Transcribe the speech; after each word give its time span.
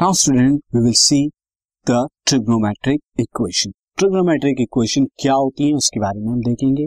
Now 0.00 0.12
student 0.12 0.60
we 0.74 0.80
will 0.82 0.92
see 0.94 1.16
the 1.86 1.94
trigonometric 2.26 3.00
equation 3.20 3.70
trigonometric 3.98 4.60
equation 4.60 5.04
क्या 5.20 5.32
होती 5.34 5.68
है 5.68 5.74
उसके 5.74 6.00
बारे 6.00 6.20
में 6.20 6.28
हम 6.32 6.40
देखेंगे। 6.40 6.86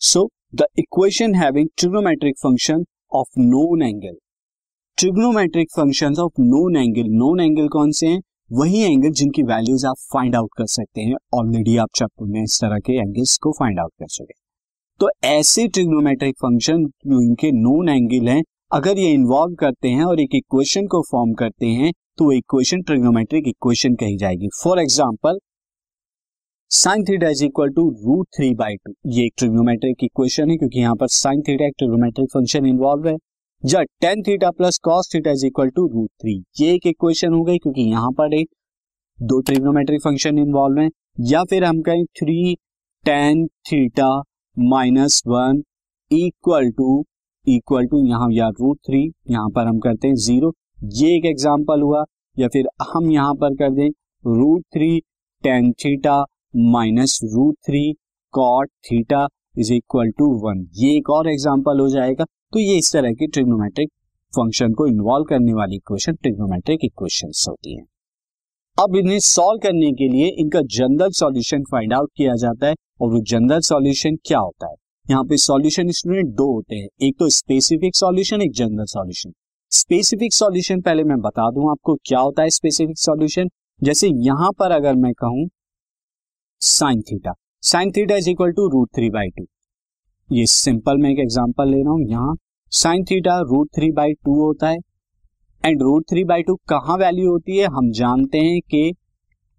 So 0.00 0.24
the 0.54 0.64
equation 0.78 1.34
having 1.34 1.68
trigonometric 1.78 2.38
function 2.42 2.84
of 3.12 3.38
known 3.40 3.82
angle 3.82 4.16
trigonometric 4.98 5.68
function 5.76 6.16
of 6.20 6.40
known 6.40 6.76
angle 6.76 7.12
known 7.14 7.40
angle 7.40 7.68
कौन 7.68 7.92
से 7.92 8.06
हैं? 8.06 8.20
वही 8.52 8.82
एंगल 8.82 9.12
जिनकी 9.12 9.42
वैल्यूज़ 9.42 9.86
आप 9.86 9.96
फाइंड 10.12 10.36
आउट 10.36 10.50
कर 10.58 10.66
सकते 10.66 11.00
हैं। 11.00 11.16
ऑलरेडी 11.34 11.76
आप 11.76 11.88
चैप्टर 11.94 12.32
में 12.32 12.42
इस 12.42 12.58
तरह 12.60 12.78
के 12.86 12.98
एंगल्स 12.98 13.36
को 13.42 13.52
फाइंड 13.58 13.80
आउट 13.80 13.92
कर 14.00 14.06
चुके 14.08 14.34
तो 15.00 15.10
ऐसे 15.28 15.68
ट्रिग्नोमेट्रिक 15.68 16.36
फ़ंक्शन 16.36 16.84
जो 17.06 17.22
इनके 17.22 17.52
नोन 17.62 17.88
एंगल 17.88 18.28
हैं 18.28 18.42
अगर 18.70 18.98
ये 18.98 19.10
इन्वॉल्व 19.10 19.54
करते 19.54 19.88
हैं 19.88 20.04
और 20.04 20.20
एक 20.20 20.34
इक्वेशन 20.34 20.86
को 20.86 21.00
फॉर्म 21.02 21.32
करते 21.34 21.66
हैं 21.68 21.92
तो 22.18 22.24
वो 22.24 22.32
इक्वेशन 22.32 22.82
ट्रिग्नोमेट्रिक 22.82 23.46
इक्वेशन 23.48 23.94
कही 23.96 24.16
जाएगी। 24.18 24.48
For 24.54 24.80
example 24.80 25.38
sine 26.70 27.04
theta 27.04 27.28
is 27.28 27.44
equal 27.44 27.70
to 27.72 27.88
root 28.02 28.26
three 28.36 28.52
by 28.54 28.76
two 28.76 28.92
ये 29.10 29.24
एक 29.26 29.32
ट्रिग्नोमेट्रिक 29.38 30.04
इक्वेशन 30.04 30.50
है, 30.50 30.56
क्योंकि 30.56 30.80
यहाँ 30.80 30.94
पर 30.96 31.08
साइन 31.08 31.42
थीटा 31.42 31.66
एक 31.66 31.74
ट्रिग्नोमेट्रिक 31.78 32.28
फ़ंक्शन 32.34 32.66
इन्वॉल्व 32.66 33.08
है। 33.08 33.16
या 33.62 33.82
tan 34.00 34.22
theta 34.22 34.50
plus 34.52 34.78
cos 34.84 35.10
theta 35.14 35.30
is 35.30 35.46
equal 35.46 35.70
to 35.70 35.86
root 35.88 36.10
three 36.20 36.38
ये 36.60 36.72
एक 36.74 36.86
इक्वेशन 36.86 37.32
हो 37.32 37.42
गई, 37.44 37.58
क्योंकि 37.58 37.90
यहाँ 37.90 38.10
पर 38.12 38.34
एक, 38.34 38.48
दो 39.18 39.40
ट्रिग्नोमेट्रिक 39.42 40.02
फ़ंक्शन 40.02 40.38
इन्वॉल्व 40.38 40.80
है। 40.80 40.88
या 41.26 41.44
फिर 41.44 41.64
हम 41.64 41.80
कहें 41.82 42.04
three 42.18 42.54
tan 43.04 43.46
theta 43.66 44.16
minus 44.56 45.22
one 45.28 45.62
equal 46.10 46.70
to 46.72 47.04
equal 47.46 47.86
to 47.86 48.04
यहाँ 48.06 48.28
या 48.32 48.48
रूट 48.50 48.78
थ्री 48.86 49.00
यहाँ 49.30 49.48
पर 49.50 49.66
हम 49.66 49.78
करते 49.80 50.08
हैं 50.08 50.14
ज़ीरो 50.16 50.52
ये 50.94 51.14
एक 51.16 51.24
एग्ज़ाम्पल 51.26 51.80
हुआ, 51.82 52.04
या 52.36 52.48
फिर 52.48 52.68
हम 52.88 53.10
यहाँ 53.10 53.34
पर 53.34 53.54
कर 53.56 53.70
दें 53.72 53.88
root 54.24 54.62
three 54.74 54.98
tan 55.44 55.70
theta 55.74 56.20
minus 56.68 57.18
root 57.24 57.54
three 57.66 57.92
cot 58.34 58.68
theta 58.86 59.26
is 59.58 59.72
equal 59.74 60.10
to 60.18 60.26
one 60.40 60.66
ये 60.76 60.96
एक 60.96 61.10
और 61.10 61.28
एग्ज़ाम्पल 61.28 61.80
हो 61.80 61.88
जाएगा। 61.88 62.24
तो 62.24 62.58
ये 62.60 62.76
इस 62.78 62.92
तरह 62.92 63.12
की 63.12 63.26
ट्रिग्नोमेट्रिक 63.26 63.88
फ़ंक्शन 64.32 64.72
को 64.72 64.86
इन्वॉल्व 64.86 65.24
करने 65.24 65.52
वाली 65.52 65.76
इक्वेशन 65.76 66.14
ट्रिग्नोमेट्रिक 66.14 66.84
इक्वेशन 66.84 67.32
होती 67.48 67.76
है। 67.76 67.82
अब 68.78 68.96
इन्हें 68.96 69.18
सॉल्व 69.20 69.60
करने 69.62 69.90
के 69.92 70.08
लिए 70.08 70.28
इनका 70.40 70.60
जनरल 70.72 71.10
सॉल्यूशन 71.12 71.62
फाइंड 71.70 71.94
आउट 71.94 72.10
किया 72.16 72.34
जाता 72.36 72.66
है, 72.66 72.74
और 73.00 73.12
वो 73.12 73.20
जनरल 73.22 73.60
सॉल्यूशन 73.62 74.16
क्या 74.26 74.38
होता 74.38 74.68
है? 74.68 74.74
यहाँ 75.08 75.24
पे 75.24 75.36
सॉल्यूशन 75.38 75.90
स्टूडेंट 75.90 76.34
दो 76.36 76.52
होते 76.52 76.76
हैं। 76.76 76.88
एक 77.02 77.14
तो 77.18 77.28
स्पेसिफिक 77.30 77.96
सॉल्यूशन 77.96 78.42
एक 78.42 78.52
जनरल 78.54 78.84
सॉल्यूशन 78.86 79.32
स्पेसिफिक 79.72 80.34
सॉल्यूशन 80.34 80.80
पहले 80.80 81.04
मैं 81.04 81.20
बता 81.20 81.50
दूँ 81.50 81.70
आपको 81.70 81.94
क्या 82.06 82.18
होता 82.18 82.42
है 82.42 82.50
स्पेसिफिक 82.50 82.98
सॉल्यूशन 82.98 83.48
जैसे 83.80 84.08
यहाँ 84.24 84.50
पर 84.58 84.70
अगर 84.72 84.94
मैं 84.96 85.12
कहूँ 85.14 85.48
sine 86.62 87.00
theta 87.02 87.32
sine 87.62 87.90
theta 87.90 88.16
is 88.16 88.28
equal 88.30 88.52
to 88.52 88.68
root 88.68 88.88
three 88.96 89.10
by 89.10 89.28
two 89.28 89.44
ये 90.28 90.46
सिंपल 90.48 90.98
मैं 90.98 91.10
एक 91.10 91.18
एग्ज़ाम्पल 91.18 91.68
ले 91.68 91.82
रहा 91.82 91.92
हूँ। 91.92 92.08
यहाँ 92.08 92.34
sine 92.72 93.04
theta 93.04 93.38
root 93.42 93.68
three 93.76 93.90
by 93.92 94.12
two 94.14 94.34
होता 94.40 94.68
है। 94.68 94.78
And 95.64 95.82
root 95.82 96.04
three 96.10 96.24
by 96.24 96.42
two 96.42 96.54
कहाँ 96.68 96.96
वैल्यू 96.98 97.30
होती 97.30 97.56
है? 97.56 97.66
हम 97.68 97.90
जानते 97.92 98.38
हैं 98.38 98.60
कि 98.62 98.90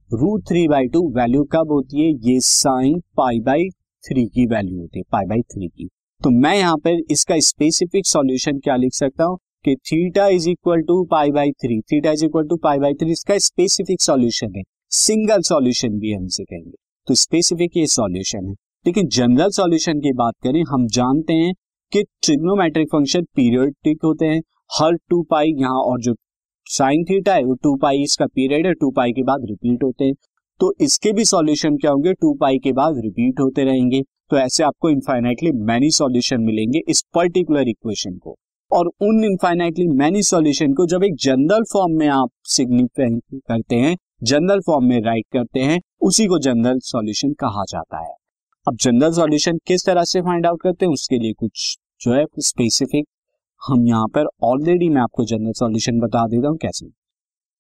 root 0.10 0.48
three 0.50 0.68
by 0.68 0.88
two 0.88 1.02
value 1.16 1.44
कब 1.52 1.72
होती 1.72 2.02
है? 2.02 2.12
ये 2.24 2.40
साइन 2.42 3.00
पाई 3.18 3.40
बाई 3.40 3.68
थ्री 4.04 4.26
की 4.26 4.46
वैल्यू 4.46 4.80
होती 4.80 5.00
है 5.00 5.04
पाई 5.12 5.26
बाई 5.26 5.42
थ्री 5.42 5.68
की। 5.68 5.90
तो 6.24 6.30
मैं 6.30 6.58
यहाँ 6.58 6.78
पर 6.78 7.02
इसका 7.12 7.40
स्पेसिफिक 7.40 8.06
सॉल्यूशन 8.06 8.60
क्या 8.60 8.76
लिख 8.76 8.94
सकता 8.94 9.24
हूँ? 9.24 9.38
कि 9.66 9.76
theta 9.76 10.28
is 10.28 10.50
equal 10.50 10.82
to 10.82 11.06
pi 11.06 11.32
by 11.32 11.52
three 11.52 11.82
theta 11.82 12.12
is 12.12 12.26
equal 12.26 12.48
to 12.48 12.56
pi 12.56 12.80
by 12.80 12.94
three 12.94 13.12
इसका 13.12 13.38
स्पेसिफिक 13.38 14.02
सॉल्यूशन 14.02 14.54
है। 14.58 14.64
सिंगल 14.90 15.42
सॉल्यूशन 15.42 15.90
भी 15.90 16.14
हम 16.14 16.26
इसे 16.26 16.44
कहेंगे। 16.44 16.76
तो 17.08 17.14
स्पेसिफिक 17.14 17.78
ये 17.78 17.88
सॉल्यूशन 17.88 18.46
है। 18.46 18.54
लेकिन 18.86 19.08
जनरल 19.08 19.50
सॉल्यूशन 19.50 20.00
की 20.00 20.14
बात 20.14 20.34
करें, 20.44 20.64
हम 20.70 20.88
जानते 20.88 21.34
हैं 21.34 21.54
कि 21.92 22.04
ट्रिग्नोमेट्रिक 22.04 22.88
फ़ंक्शन 22.88 23.24
पीरियोडिक 23.24 24.00
होते 24.04 24.26
हैं। 24.26 24.42
हर 24.80 24.96
टू 25.10 25.24
पाई 25.24 25.48
यहाँ 25.48 25.82
और 25.82 26.02
जो 26.02 26.16
साइन 26.66 27.04
थीटा 27.04 27.36
है, 27.36 27.44
वो 27.44 27.54
टू 27.54 27.76
पाई 27.76 27.98
इसका 27.98 28.26
पीरियड 28.26 28.68
है 28.68 28.74
टू 28.74 28.92
पाई 28.92 29.12
के 29.12 29.24
बाद 29.24 29.42
रिपीट 29.46 29.84
होते 29.84 30.06
हैं। 30.06 30.14
तो 30.60 30.74
इसके 30.82 31.12
भी 31.14 31.26
सॉल्यूशन 31.26 31.78
क्या 31.78 31.92
होंगे? 31.92 32.14
टू 32.14 32.34
पाई 32.34 32.58
के 32.58 32.72
बाद 32.74 32.98
रिपीट 32.98 33.40
होते 33.40 33.64
रहेंगे। 33.64 34.02
तो 34.02 34.38
ऐसे 34.38 34.64
आपको 34.64 34.90
इनफाइनाइटली 34.90 35.52
मैनी 35.64 35.90
सॉल्यूशन 35.92 36.42
मिलेंगे 36.42 36.82
इस 36.90 37.04
पर्टिकुलर 37.16 37.68
इक्वेशन 37.68 38.18
को। 38.18 38.36
और 38.72 38.88
उन 39.02 39.24
इनफाइनाइटली 39.24 39.88
मैनी 39.90 40.22
सॉल्यूशन 40.24 40.74
को 40.74 40.86
जब 40.86 41.04
एक 41.04 41.16
जनरल 41.20 41.64
फॉर्म 41.74 41.98
में 42.00 42.08
आप 42.08 42.30
सिग्निफिकेंट 42.48 43.42
करते 43.48 43.76
हैं 43.76 43.96
जनरल 44.24 44.60
फॉर्म 44.60 44.86
में 44.86 45.00
राइट 45.02 45.26
करते 45.34 45.60
हैं, 45.60 45.80
उसी 46.02 46.26
को 46.28 46.40
जनरल 46.40 46.80
सॉल्यूशन 46.84 47.34
कहा 47.34 47.64
जाता 47.70 48.00
है। 48.00 48.14
अब 48.68 48.78
जनरल 48.82 49.12
सॉल्यूशन 49.12 49.58
किस 49.68 49.86
तरह 49.86 50.04
से 50.04 50.22
फाइंड 50.22 50.46
आउट 50.46 50.62
करते 50.62 50.86
हैं, 50.86 50.94
उसके 50.94 51.20
लिए 51.20 51.34
कुछ 51.34 51.78
जो 52.02 52.14
है 52.14 52.26
स्पेसिफिक 52.40 53.06
हम 53.62 53.86
यहाँ 53.88 54.08
पर 54.08 54.28
ऑलरेडी 54.44 54.90
मैं 54.90 55.02
आपको 55.02 55.26
जनरल 55.26 55.52
सॉल्यूशन 55.56 56.00
बता 56.00 56.28
देता 56.28 56.48
हूँ 56.48 56.58
कैसे। 56.58 56.86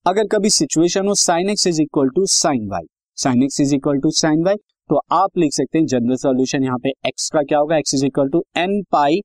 अगर 0.06 0.28
कभी 0.28 0.50
सिचुएशन 0.50 1.08
हो 1.08 1.14
sine 1.16 1.50
x 1.50 1.66
is 1.68 1.82
equal 1.82 2.10
to 2.10 2.26
sine 2.26 2.68
y 2.68 2.86
sine 3.18 3.42
x 3.44 3.60
is 3.62 3.74
equal 3.76 3.98
to 4.00 4.12
sine 4.12 4.44
y 4.44 4.56
तो 4.90 5.00
आप 5.12 5.38
लिख 5.38 5.54
सकते 5.54 5.78
हैं 5.78 5.86
जनरल 5.86 6.16
सॉल्यूशन 6.16 6.64
यहाँ 6.64 6.78
पे 6.78 6.90
एक्स 7.08 7.30
का 7.34 7.42
क्या 7.42 7.58
होगा? 7.60 7.78
X 7.78 7.94
is 7.94 8.06
equal 8.06 8.30
to 8.30 8.44
n 8.58 8.82
pi 8.92 9.20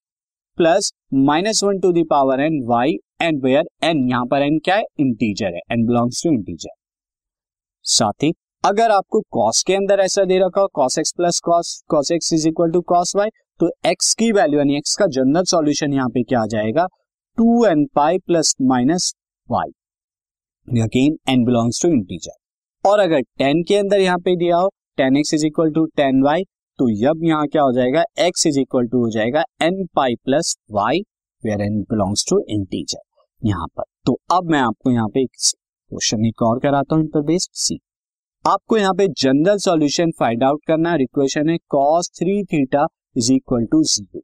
plus 0.58 0.92
minus 1.26 1.62
one 1.64 1.78
to 1.78 1.92
the power 1.92 2.40
n 2.40 2.60
y 2.66 2.96
and 3.22 3.42
where 3.44 3.68
n 3.84 4.08
यहाँ 4.10 4.26
पर 4.26 4.42
एन 4.42 4.58
क्या 4.64 4.76
है? 4.76 4.82
इंटीजर 5.00 5.54
है. 5.54 5.60
एन 5.72 5.86
बिलोंग्स 5.86 6.22
टू 6.24 6.30
इंटीजर 6.30 6.74
साथ 7.84 8.22
ही 8.22 8.32
अगर 8.64 8.90
आपको 8.90 9.20
कॉस 9.30 9.62
के 9.62 9.74
अंदर 9.74 10.00
ऐसा 10.00 10.24
दे 10.24 10.38
रखा 10.38 10.60
हो 10.60 10.68
cos 10.74 10.98
x 10.98 11.12
plus 11.16 11.40
cos 11.44 11.72
cos 11.88 12.10
x 12.12 12.32
is 12.32 12.48
equal 12.48 12.70
to 12.70 12.80
cos 12.88 13.14
y 13.16 13.28
तो 13.60 13.70
एक्स 13.86 14.12
की 14.14 14.30
वैल्यू 14.32 14.58
यानी 14.58 14.76
एक्स 14.76 14.96
का 14.96 15.06
जनरल 15.16 15.44
सॉल्यूशन 15.44 15.92
यहाँ 15.92 16.08
पे 16.08 16.22
क्या 16.22 16.42
आ 16.42 16.46
जाएगा? 16.48 16.86
Two 17.38 17.64
n 17.66 17.86
pi 17.94 18.18
plus 18.18 18.54
minus 18.62 19.12
y 19.48 19.72
again 20.68 21.16
n 21.28 21.44
belongs 21.44 21.80
to 21.82 21.88
integer 21.88 22.88
और 22.88 22.98
अगर 22.98 23.20
टेन 23.38 23.62
के 23.62 23.74
अंदर 23.76 24.00
यहाँ 24.00 24.18
पे 24.18 24.34
दिया 24.36 24.56
हो 24.56 24.68
tan 24.96 25.16
x 25.16 25.34
is 25.34 25.44
equal 25.46 25.70
to 25.72 25.84
tan 25.96 26.22
y 26.22 26.42
तो 26.78 26.86
अब 27.10 27.24
यहाँ 27.24 27.46
क्या 27.46 27.62
हो 27.62 27.72
जाएगा? 27.72 28.02
एक्स 28.18 28.46
इज़ 28.46 28.58
इक्वल 28.60 28.86
टू 28.86 28.98
हो 28.98 29.10
जाएगा 29.10 29.42
n 29.62 29.84
pi 29.96 30.14
plus 30.24 30.56
y 30.70 31.00
where 31.42 31.60
n 31.60 31.80
belongs 31.82 32.24
to 32.30 32.38
integer 32.48 33.00
यहाँ 33.42 33.66
पर। 33.76 33.84
तो 34.06 34.18
अब 34.32 34.50
मैं 34.50 34.60
आपको 34.60 34.90
यहाँ 34.90 35.08
पे 35.08 35.24
क्वेश्चन 35.26 36.26
एक 36.26 36.42
और 36.42 36.58
कराता 36.60 36.96
हूँ 36.96 37.22
बेस्ड 37.24 37.50
सी 37.56 37.78
आपको 38.44 38.78
यहाँ 38.78 38.94
पे 38.94 39.08
जनरल 39.18 39.58
सॉल्यूशन 39.58 40.10
फाइंड 40.18 40.44
आउट 40.44 40.60
करना 40.66 40.92
है। 40.92 41.02
इक्वेशन 41.02 41.48
है 41.50 41.56
cos 41.70 42.10
three 42.18 42.42
theta 42.44 42.86
is 43.16 43.32
equal 43.32 43.66
to 43.66 43.82
zero 43.84 44.22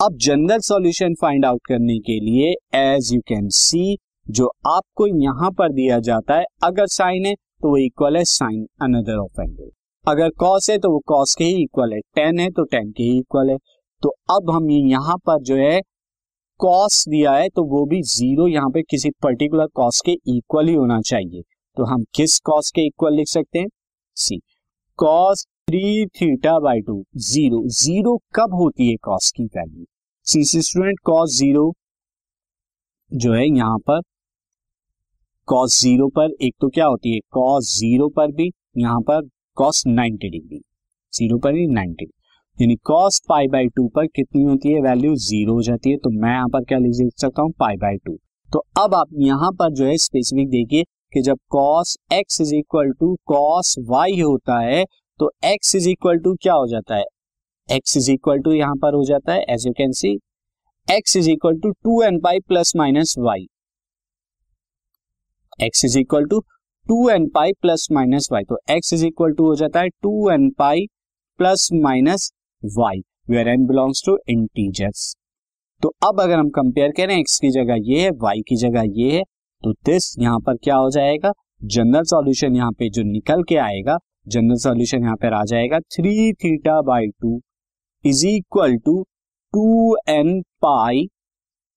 अब 0.00 0.16
जनरल 0.22 0.58
सॉल्यूशन 0.62 1.14
फाइंड 1.20 1.44
आउट 1.44 1.66
करने 1.68 1.98
के 2.00 2.20
लिए 2.20 2.54
एज 2.78 3.12
यू 3.14 3.20
कैन 3.28 3.48
सी 3.54 3.96
जो 4.26 4.46
आपको 4.66 5.06
यहाँ 5.22 5.50
पर 5.50 5.72
दिया 5.72 5.98
जाता 6.00 6.34
है, 6.34 6.44
अगर 6.64 6.86
साइन 6.88 7.26
है 7.26 7.34
तो 7.34 7.68
वो 7.70 7.76
इक्वल 7.78 8.16
है 8.16 8.24
साइन 8.26 8.66
अनदर 8.82 9.18
ऑफ़ 9.18 9.40
एंगल 9.40 9.70
अगर 10.04 10.30
कॉस 10.38 10.68
है 10.70 10.78
तो 10.78 10.90
वो 10.90 10.98
कॉस 11.06 11.34
के 11.34 11.44
ही 11.44 11.62
इक्वल 11.62 11.92
है. 11.92 12.00
टेन 12.14 12.38
है 12.38 12.50
तो 12.50 12.64
टेन 12.64 12.90
के 12.92 13.02
ही 13.02 13.18
इक्वल 13.18 13.50
है. 13.50 13.56
तो 14.02 14.08
अब 14.30 14.50
हम 14.50 14.70
यहाँ 14.70 15.16
पर 15.26 15.40
जो 15.42 15.56
है 15.56 15.80
कॉस 16.60 17.04
दिया 17.08 17.32
है 17.32 17.48
तो 17.48 17.64
वो 17.68 17.84
भी 17.86 18.00
ज़ीरो 18.04 18.46
यहाँ 18.48 18.70
पे 18.70 18.82
किसी 18.82 19.10
पर्टिकुलर 19.22 19.66
कॉस 19.74 20.00
के 20.06 20.12
इक्वल 20.36 20.68
ही 20.68 20.74
होना 20.74 21.00
चाहिए. 21.02 21.42
तो 21.76 21.84
हम 21.84 22.04
किस 22.14 22.38
कॉस 22.40 22.70
के 22.70 22.86
इक्वल 22.86 23.14
लिख 23.14 23.28
सकते 23.28 23.58
हैं? 23.58 23.66
See 24.16 24.40
cos 24.98 25.46
three 25.70 26.06
theta 26.16 26.58
by 26.60 26.80
two 26.80 27.02
zero 27.24 27.62
zero 27.74 28.16
कब 28.34 28.54
होती 28.54 28.88
है 28.90 28.96
कॉस 29.04 29.30
की 29.36 29.44
value 29.46 29.84
see 30.26 30.62
student 30.62 30.98
cos 31.04 31.36
zero 31.38 31.72
जो 33.10 33.32
है 33.32 33.46
यहाँ 33.48 33.78
पर 33.80 34.00
कॉस 35.48 35.80
ज़ीरो 35.80 36.06
पर, 36.08 36.30
एक 36.42 36.54
तो 36.60 36.68
क्या 36.68 36.84
होती 36.86 37.12
है? 37.14 37.18
कॉस 37.32 37.76
ज़ीरो 37.78 38.08
पर 38.08 38.30
भी, 38.32 38.50
यहाँ 38.78 39.00
पर 39.00 39.20
कॉस 39.56 39.82
90 39.88 40.30
डिग्री 40.30 40.60
ज़ीरो 41.12 41.38
पर 41.38 41.54
ही 41.54 41.66
90 41.68 42.06
यानी 42.58 42.76
कॉस 42.84 43.20
पाई 43.28 43.48
बाई 43.48 43.66
टू 43.66 43.86
पर 43.88 44.06
कितनी 44.06 44.42
होती 44.42 44.72
है? 44.72 44.80
वैल्यू 44.80 45.14
ज़ीरो 45.16 45.54
हो 45.54 45.62
जाती 45.62 45.90
है। 45.90 45.96
तो 45.96 46.10
मैं 46.12 46.30
यहाँ 46.30 46.48
पर 46.48 46.64
क्या 46.64 46.78
लिख 46.78 47.12
सकता 47.20 47.42
हूँ? 47.42 47.52
पाई 47.52 47.76
बाई 47.76 47.96
टू 47.96 48.16
तो 48.48 48.64
अब 48.78 48.94
आप 48.94 49.08
यहाँ 49.20 49.50
पर 49.52 49.72
जो 49.72 49.84
है 49.84 49.96
स्पेसिफिक 49.98 50.48
देखिए 50.48 50.84
कि 51.12 51.22
जब 51.22 51.38
cos 51.50 51.96
x 52.12 52.40
is 52.40 52.54
equal 52.54 52.90
to 53.00 53.14
cos 53.26 53.74
y 53.88 54.20
होता 54.20 54.58
है 54.60 54.84
तो 55.20 55.30
एक्स 55.44 55.74
इज़ 55.76 55.88
इक्वल 55.88 56.18
टू 56.18 56.34
क्या 56.42 56.54
हो 56.54 56.66
जाता 56.66 56.96
है? 56.96 57.04
एक्स 57.68 57.96
इज़ 57.96 58.10
इक्वल 58.12 58.38
टू 58.38 58.52
यहाँ 58.52 58.76
पर 58.76 58.94
हो 58.94 59.04
जाता 59.04 59.32
है 59.32 59.44
as 59.50 59.66
you 59.66 59.72
can 59.72 59.92
see 59.94 60.18
x 60.88 61.16
is 61.16 61.30
equal 61.30 61.58
to 61.60 61.70
two 61.70 62.02
n 62.02 62.20
pi 62.20 62.40
plus 62.48 62.72
minus 62.76 63.14
y 63.18 63.46
x 65.62 65.84
is 65.84 65.98
equal 65.98 66.24
to 66.24 66.40
two 66.86 67.08
n 67.10 67.28
pi 67.28 67.52
plus 67.52 67.86
minus 67.92 68.28
y 68.32 68.42
तो 68.42 68.58
एक्स 68.70 68.92
इज़ 68.92 69.04
इक्वल 69.06 69.32
टू 69.32 69.44
हो 69.44 69.54
जाता 69.54 69.80
है 69.80 69.88
two 70.02 70.30
n 70.30 70.48
pi 70.50 70.86
plus 71.38 71.68
minus 71.74 72.30
y 72.62 73.02
where 73.30 73.48
n 73.48 73.66
belongs 73.66 74.02
to 74.06 74.16
integers 74.28 75.14
तो 75.82 75.88
अब 76.08 76.20
अगर 76.20 76.38
हम 76.38 76.48
compare 76.50 76.92
करें 76.96 77.16
x 77.18 77.38
की 77.38 77.50
जगह 77.50 77.76
ये 77.82 78.00
है 78.00 78.10
वाई 78.22 78.40
की 78.40 78.56
जगह 78.56 78.82
ये 78.96 79.10
है 79.12 79.22
तो 79.62 79.72
दिस 79.72 80.14
यहाँ 80.18 80.38
पर 80.40 80.56
क्या 80.56 80.76
हो 80.76 80.90
जाएगा? 80.90 81.32
जनरल 81.64 82.02
सॉल्यूशन 82.02 82.56
यहाँ 82.56 82.72
पे 82.72 82.88
जो 82.90 83.02
निकल 83.02 83.42
के 83.42 83.56
आएगा 83.56 83.98
जनरल 84.28 84.56
सॉल्यूशन 84.56 85.02
यहाँ 85.02 85.16
पर 85.16 85.32
आ 85.32 85.42
जाएगा 85.44 85.78
three 85.80 86.32
theta 86.32 86.80
by 86.82 87.06
two 87.22 87.40
is 88.04 88.26
equal 88.26 88.76
to 88.76 89.02
two 89.54 89.96
n 90.08 90.40
pi 90.62 91.06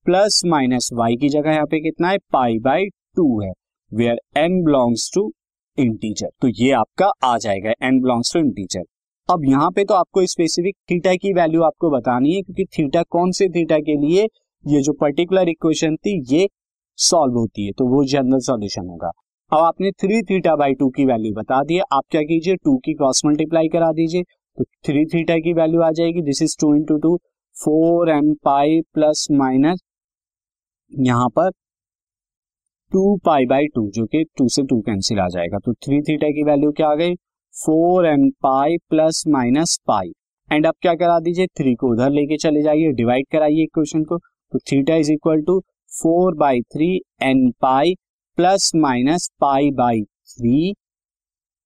plus 0.06 0.42
minus 0.46 0.90
y 0.94 1.16
की 1.16 1.30
जगह 1.30 1.52
यहाँ 1.52 1.66
पे 1.66 1.80
कितना 1.80 2.10
है? 2.10 2.18
पाई 2.18 2.60
बाई 2.60 2.86
टू 3.16 3.42
है। 3.42 3.52
Where 3.92 4.20
n 4.38 4.62
belongs 4.64 5.10
to 5.14 5.32
integer 5.78 6.30
तो 6.42 6.48
ये 6.56 6.72
आपका 6.74 7.12
आ 7.24 7.38
जाएगा 7.38 7.74
एन 7.84 8.00
बिलोंग्स 8.02 8.34
टू 8.34 8.40
इंटीजर 8.40 8.84
अब 9.30 9.46
यहाँ 9.46 9.70
पे 9.72 9.84
तो 9.86 9.94
आपको 9.94 10.26
स्पेसिफिक 10.28 10.76
थीटा 10.92 11.14
की 11.16 11.32
वैल्यू 11.34 11.62
आपको 11.64 11.90
बतानी 11.92 12.34
है, 12.34 12.42
क्योंकि 12.42 12.66
थीटा 12.78 13.02
कौन 13.06 13.32
से 13.32 13.48
थीटा 13.50 13.78
के 13.80 13.96
लिए 13.98 14.28
ये 14.64 14.82
जो 14.82 14.94
पर्टिकुलर 14.94 15.50
इक्वेशन 15.50 15.96
थी, 15.96 16.22
ये 16.28 16.48
सॉल्व 17.00 17.34
होती 17.34 17.66
है 17.66 17.72
तो 17.72 17.88
वो 17.88 18.04
जनरल 18.06 18.40
सॉल्यूशन 18.42 18.88
होगा। 18.88 19.12
अब 19.52 19.60
आपने 19.60 19.92
थ्री 19.94 20.22
थीटा 20.24 20.56
बाई 20.56 20.74
टू 20.74 20.90
की 20.90 21.06
वैल्यू 21.06 21.34
बता 21.34 21.62
दी 21.64 21.80
आप 21.80 22.04
क्या 22.12 22.22
कीजिए 22.24 22.56
टू 22.56 22.76
की 22.78 22.94
क्रॉस 22.94 23.22
मल्टीप्लाई 23.26 23.68
करा 23.68 23.92
दीजिए 23.92 24.24
तो 24.24 24.64
थ्री 24.86 25.06
थीटा 25.06 25.38
की 25.40 25.54
वैल्यू 25.54 25.82
आ 25.82 25.92
जाएगी 25.92 26.22
this 26.24 26.42
is 26.42 26.56
two 26.60 26.74
into 26.76 26.98
two 27.00 27.16
four 27.56 28.10
m 28.12 28.34
pi 28.46 28.82
plus 28.94 29.28
minus 29.34 29.80
यहाँ 30.92 31.30
पर 31.30 31.52
टू 32.92 33.02
पाई 33.26 33.46
बाई 33.46 33.66
टू 33.76 33.82
जो 33.96 34.06
कि 34.06 34.24
टू 34.38 34.48
से 34.50 34.64
टू 34.64 34.80
कैंसिल 34.82 35.20
आ 35.20 35.28
जाएगा। 35.30 35.58
तो 35.60 35.74
थ्री 35.76 36.02
थीटा 36.02 36.28
की 36.32 36.44
वैल्यू 36.44 36.72
क्या 36.72 36.88
आ 36.88 36.96
गई? 36.96 37.16
Four 37.56 38.06
n 38.08 38.30
pi 38.44 38.78
plus 38.90 39.24
minus 39.28 39.78
pi 39.88 40.12
and 40.50 40.66
अब 40.68 40.74
क्या 40.82 40.94
करा 40.96 41.20
दीजिए? 41.20 41.48
थ्री 41.48 41.74
को 41.76 41.92
उधर 41.94 42.10
लेके 42.12 42.38
चले 42.38 42.62
जाइए 42.64 42.92
डिवाइड 42.94 43.26
कराइए 43.32 43.64
इक्वेशन 43.64 44.04
को। 44.04 44.18
तो 44.18 44.60
theta 44.72 44.96
is 44.96 45.12
equal 45.12 45.42
to 45.42 45.60
four 45.92 46.36
by 46.36 46.62
three 46.74 46.90
n 47.24 47.50
pi 47.62 47.94
plus 48.38 48.72
minus 48.76 49.30
pi 49.42 49.72
by 49.76 50.04
three 50.04 50.74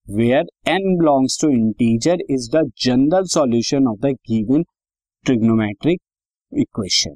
where 0.07 0.45
n 0.69 0.95
belongs 0.97 1.41
to 1.41 1.49
integer 1.51 2.21
is 2.29 2.49
the 2.51 2.69
general 2.83 3.25
solution 3.33 3.87
of 3.87 3.99
the 3.99 4.15
given 4.29 4.63
trigonometric 5.25 6.01
equation 6.51 7.15